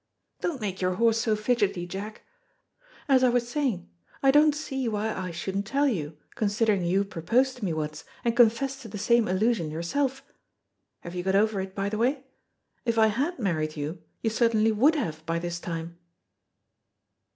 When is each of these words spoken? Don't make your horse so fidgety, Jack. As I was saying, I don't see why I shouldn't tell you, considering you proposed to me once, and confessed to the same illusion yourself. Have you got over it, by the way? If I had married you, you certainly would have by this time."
Don't 0.39 0.59
make 0.59 0.81
your 0.81 0.95
horse 0.95 1.19
so 1.21 1.35
fidgety, 1.35 1.85
Jack. 1.85 2.23
As 3.07 3.23
I 3.23 3.29
was 3.29 3.47
saying, 3.47 3.87
I 4.23 4.31
don't 4.31 4.55
see 4.55 4.87
why 4.89 5.13
I 5.13 5.29
shouldn't 5.29 5.67
tell 5.67 5.87
you, 5.87 6.17
considering 6.33 6.83
you 6.83 7.03
proposed 7.03 7.57
to 7.57 7.65
me 7.65 7.71
once, 7.71 8.03
and 8.25 8.35
confessed 8.35 8.81
to 8.81 8.87
the 8.87 8.97
same 8.97 9.27
illusion 9.27 9.69
yourself. 9.69 10.23
Have 11.01 11.13
you 11.13 11.21
got 11.21 11.35
over 11.35 11.61
it, 11.61 11.75
by 11.75 11.87
the 11.87 11.99
way? 11.99 12.23
If 12.83 12.97
I 12.97 13.09
had 13.13 13.37
married 13.37 13.77
you, 13.77 14.01
you 14.23 14.31
certainly 14.31 14.71
would 14.71 14.95
have 14.95 15.23
by 15.27 15.37
this 15.37 15.59
time." 15.59 15.99